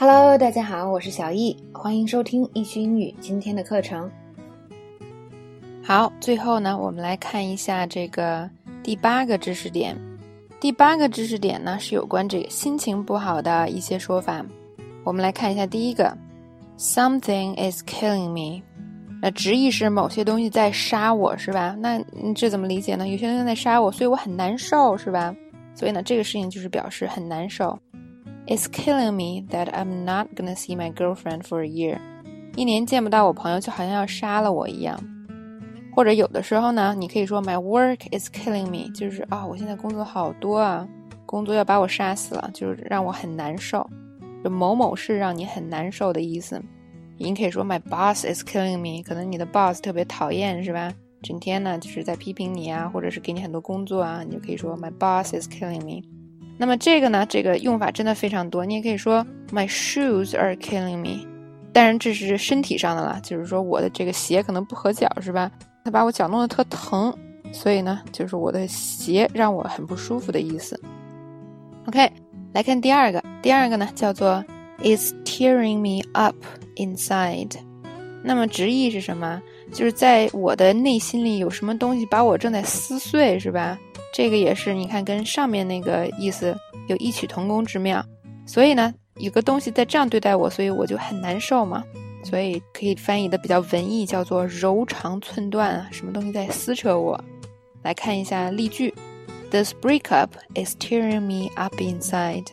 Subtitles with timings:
[0.00, 4.08] Hello，大家好，我是小易，欢迎收听易趣英语今天的课程。
[5.82, 8.48] 好，最后呢，我们来看一下这个
[8.80, 9.98] 第八个知识点。
[10.60, 14.46] 第八个知识点呢是有关这个心情不好的一些说法。
[15.02, 16.16] 我们来看一下第一个
[16.78, 18.62] ，Something is killing me。
[19.20, 21.74] 那直译是某些东西在杀我，是吧？
[21.76, 22.00] 那
[22.36, 23.08] 这怎么理解呢？
[23.08, 25.34] 有些东西在杀我，所以我很难受，是吧？
[25.74, 27.76] 所以呢，这个事情就是表示很难受。
[28.50, 31.98] It's killing me that I'm not gonna see my girlfriend for a year。
[32.56, 34.98] 一年见不到我朋友，就好像要杀了我一样。
[35.94, 40.88] 或者有的时候呢，你可以说 My work is killing me，就是啊，我现在工作好多啊，
[41.26, 43.86] 工作要把我杀死了，就是让我很难受。
[44.42, 46.58] 就某某事让你很难受的意思。
[47.18, 50.90] 你可以说 My boss is killing me，可能你的 boss 特别讨厌，是吧？
[51.20, 56.08] 整天呢就是在批评你啊，或者是给你很多工作啊，你就可以说 My boss is killing me。
[56.58, 58.66] 那么这个呢，这个用法真的非常多。
[58.66, 61.24] 你也可以说 My shoes are killing me，
[61.72, 65.50] 当然这是身体上的了，就是说我的这个鞋可能不合脚，是吧？
[65.84, 67.16] 它把我脚弄得特疼，
[67.52, 70.78] 所以呢，就是我的鞋让我很不舒服的意思。
[71.86, 72.10] OK，
[72.52, 74.44] 来看第二个，第二个呢叫做
[74.80, 76.36] It's tearing me up
[76.76, 77.52] inside。
[78.22, 79.40] 那么直译是什么？
[79.72, 83.78] 就是在我的内心里有什么东西把我正在撕碎，是吧？
[84.12, 86.56] 这个也是，你看跟上面那个意思
[86.88, 88.04] 有异曲同工之妙。
[88.46, 91.84] 所以呢，有个东西在这样对待我，所以我就很难受嘛。
[92.24, 97.18] 所以可以翻译的比较文艺，叫做柔肠寸断啊，什么东西在撕扯我？
[97.82, 98.92] 来看一下例句
[99.50, 102.46] ：This breakup is tearing me up inside.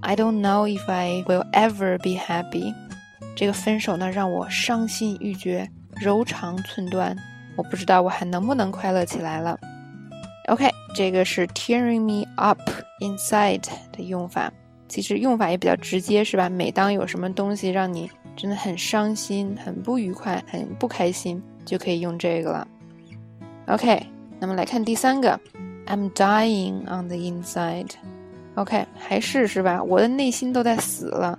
[0.00, 2.74] I don't know if I will ever be happy.
[3.34, 5.68] 这个分手呢，让我伤心欲绝，
[6.00, 7.16] 柔肠寸断。
[7.56, 9.58] 我不知道我还能不能快乐起来了。
[10.48, 12.58] OK，这个是 tearing me up
[13.00, 14.50] inside 的用法。
[14.88, 16.48] 其实用法也比较直接，是吧？
[16.48, 22.68] 每当有什么东西让你真的很伤心、很不愉快、很不开心，就可以用这个了。
[23.66, 24.02] OK，
[24.40, 25.38] 那么来看第三个
[25.86, 27.90] ，I'm dying on the inside。
[28.54, 29.82] OK，还是是吧？
[29.82, 31.38] 我的内心都在死了，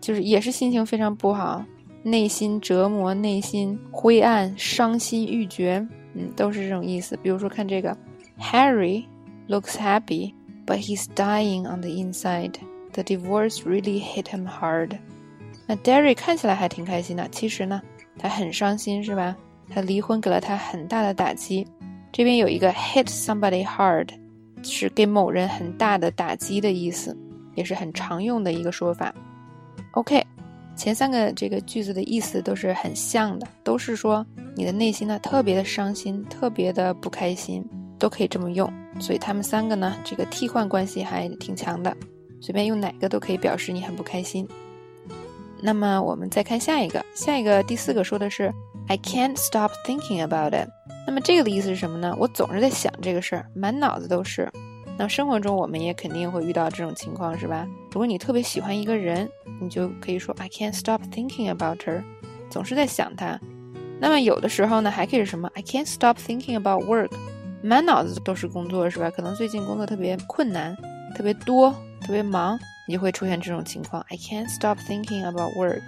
[0.00, 1.62] 就是也是心情非常不好，
[2.02, 7.14] 内心折磨、内心灰暗、伤心欲绝，嗯，都是这种意思。
[7.22, 7.94] 比如说看这个
[8.38, 9.06] ，Harry
[9.48, 12.54] looks happy，but he's dying on the inside。
[12.92, 14.98] The divorce really hit him hard。
[15.66, 17.82] 那 Derry 看起来还挺开心的，其实呢，
[18.18, 19.36] 他很伤心，是吧？
[19.68, 21.66] 他离婚给了他很大的打击。
[22.12, 24.08] 这边有一个 hit somebody hard，
[24.62, 27.14] 是给某人很大的打击的意思，
[27.54, 29.14] 也是很常用的一个说法。
[29.90, 30.24] OK，
[30.76, 34.24] 前三个这个句子的意思都是很像的，都是说
[34.54, 37.62] 你的内心呢特别的伤心，特别的不开心，
[37.98, 38.72] 都可以这么用。
[39.00, 41.94] 所以他们三个呢，这个替换关系还挺强的。
[42.40, 44.46] 随便用哪个都可以表示你很不开心。
[45.60, 48.52] 那么我们再看下一个，下一个第四个说的是
[48.88, 50.68] I can't stop thinking about it。
[51.06, 52.14] 那么这个的意思是什么呢？
[52.18, 54.50] 我总是在想这个事儿，满脑子都是。
[54.98, 57.66] 那生活中我们也肯定会遇到这种情况，是吧？
[57.90, 59.28] 如果你特别喜欢一个人，
[59.60, 62.02] 你就可以说 I can't stop thinking about her，
[62.50, 63.38] 总是在想他。
[63.98, 67.10] 那么有的时候呢，还可以是什么？I can't stop thinking about work，
[67.66, 69.10] 满脑子都是工作，是吧？
[69.10, 70.76] 可能最近工作特别困难，
[71.14, 71.74] 特别多。
[71.98, 72.56] 特别忙，
[72.86, 74.04] 你就会出现这种情况。
[74.10, 75.82] I can't stop thinking about work。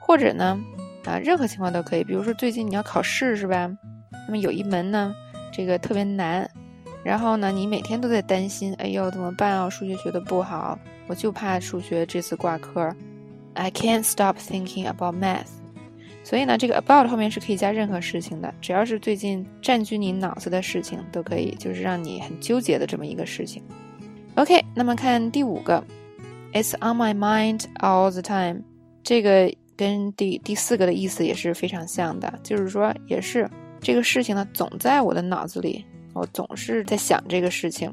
[0.00, 0.58] 或者呢，
[1.04, 2.04] 啊，任何情况都可以。
[2.04, 3.70] 比如说最近你要考试是吧？
[4.26, 5.12] 那么有一门呢，
[5.52, 6.48] 这个特别难，
[7.04, 9.68] 然后呢，你每天都在担心，哎呦怎么办啊？
[9.68, 10.78] 数学学的不好，
[11.08, 12.94] 我就怕数学这次挂科。
[13.52, 15.59] I can't stop thinking about math。
[16.30, 23.60] 所以呢，这个 about 后面是可以加任何事情的，只要是最近占据你脑子的事情都可以，就是让你很纠结的这么一个事情。
[24.36, 25.84] OK，那么看第五个
[26.52, 28.62] ，It's on my mind all the time。
[29.02, 37.92] 这个跟第第四个的意思也是非常像的，就是说也是这个事情呢总在我的脑子里，我总是在想这个事情。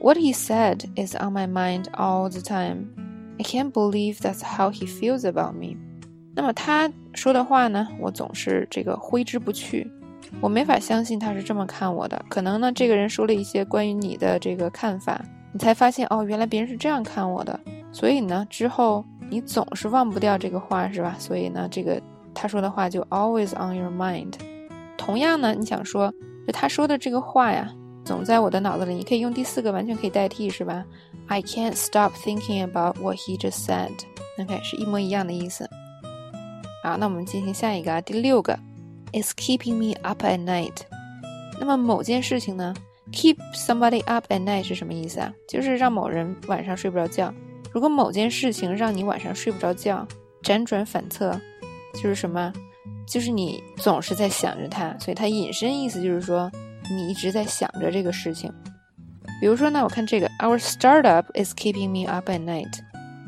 [0.00, 2.86] What he said is on my mind all the time.
[3.38, 5.76] I can't believe that's how he feels about me。
[6.34, 9.90] 那么他说的话呢，我总是这个挥之不去，
[10.40, 12.24] 我没法相信他是这么看我的。
[12.28, 15.22] 可能呢，这个人说了一些关于你的这个看法。
[15.54, 17.60] 你才发现哦，原来别人是这样看我的，
[17.92, 21.14] 所以呢，之后你总是忘不掉这个话，是吧？
[21.18, 22.00] 所以呢，这个
[22.32, 24.32] 他说的话就 always on your mind。
[24.96, 26.10] 同样呢，你想说，
[26.46, 27.70] 就他说的这个话呀，
[28.02, 28.94] 总在我的脑子里。
[28.94, 30.82] 你可以用第四个，完全可以代替，是吧
[31.26, 33.90] ？I can't stop thinking about what he just said。
[34.38, 35.68] OK，是一模一样的意思。
[36.82, 38.58] 好，那我们进行下一个啊，第六个
[39.12, 40.80] ，is keeping me up at night。
[41.60, 42.74] 那么某件事情呢
[43.12, 45.32] ？Keep somebody up at night 是什么意思啊？
[45.48, 47.32] 就是让某人晚上睡不着觉。
[47.70, 50.06] 如果某件事情让你晚上睡不着觉，
[50.42, 51.40] 辗转反侧，
[51.94, 52.52] 就是什么？
[53.06, 56.50] 就是你总是在想着它，所以它引申意思就是说
[56.90, 58.52] 你一直在想着这个事情。
[59.40, 62.80] 比如说呢，我看这个，Our startup is keeping me up at night。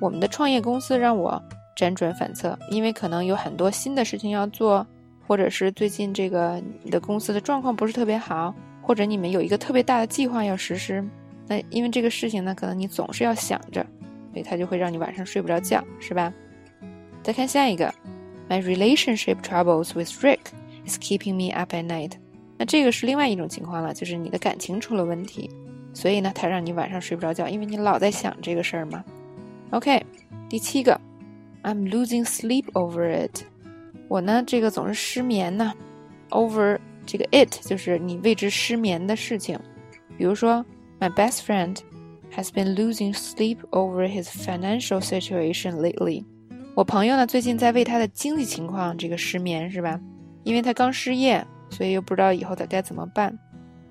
[0.00, 1.42] 我们的创业公司让我
[1.76, 4.86] 辗转反侧，因为可能有很多新的事情要做，
[5.26, 11.04] 或者是最近这个你的公司的状况不是特别好，或者你们有一个特别大的计划要实施。
[11.48, 13.84] 那因为这个事情呢，可能你总是要想着，
[14.32, 16.32] 所以它就会让你晚上睡不着觉，是吧？
[17.22, 17.92] 再看下一个
[18.48, 20.40] ，My relationship troubles with Rick
[20.86, 22.12] is keeping me up at night。
[22.58, 25.50] 那这个是另外一种情况了，就是你的感情出了问题。
[25.94, 29.04] 所以呢，它让你晚上睡不着觉，因为你老在想这个事儿嘛。
[29.70, 30.04] OK，
[30.48, 30.98] 第七个
[31.63, 33.43] ，I'm losing sleep over it。
[34.07, 35.73] 我呢，这个总是失眠呢。
[36.29, 39.59] Over 这个 it 就是你为之失眠的事情。
[40.17, 40.65] 比如说，
[40.99, 41.77] My best friend
[42.35, 46.25] has been losing sleep over his financial situation lately。
[46.75, 49.99] 我朋友呢，最近在为他的经济情况这个失眠，是吧？
[50.43, 53.37] 因为他刚失业，所以又不知道以后他该怎么办。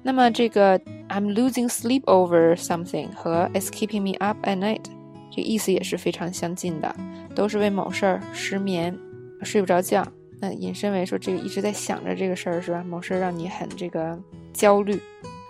[0.03, 0.79] 那么这个
[1.09, 4.85] I'm losing sleep over something 和 It's keeping me up at night，
[5.32, 6.94] 这意思也是非常相近的，
[7.34, 8.96] 都是为某事儿失眠，
[9.44, 10.06] 睡不着觉。
[10.40, 12.84] 那引申为说这个一直在想着这个事儿是吧？
[12.84, 14.20] 某事儿让你很这个
[14.54, 15.00] 焦虑。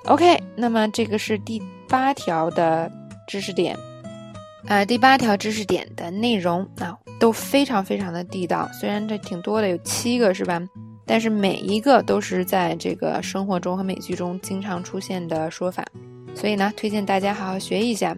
[0.06, 2.92] OK，那么这个是第八条的
[3.28, 3.76] 知识点，
[4.68, 10.62] 啊，第八条知识点的内容啊都非常非常的地道，虽然这挺多的，有七个是吧？
[11.06, 15.86] 但是每一个都是在这个生活中和美剧中经常出现的说法，
[16.36, 18.16] 所以呢，推荐大家好好学一下。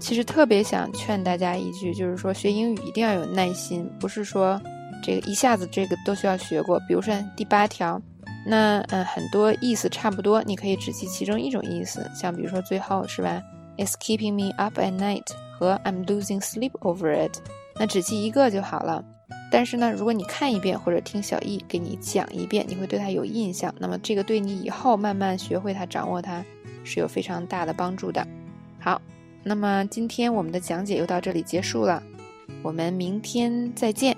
[0.00, 4.60] 其实特别想劝大家一句，就是说学英语一定要有耐心，不是说
[5.02, 6.80] 这个一下子这个都需要学过。
[6.88, 8.00] 比如说第八条，
[8.46, 13.42] 那嗯很多意思差不多，你可以只记其中一种意思，像比如说最后是吧
[13.76, 15.26] ，It's keeping me up at night
[15.58, 17.36] 和 I'm losing sleep over it，
[17.78, 19.04] 那只记一个就好了。
[19.52, 23.72] 但是呢，如果你看一遍或者听小易给你讲一遍，你会对它有印象。
[23.78, 26.44] 那么这个对你以后慢慢学会它、掌握它
[26.84, 28.26] 是有非常大的帮助的。
[28.78, 29.00] 好，
[29.42, 32.02] 那么今天我们的讲解又到这里结束了，
[32.62, 34.16] 我们明天再见。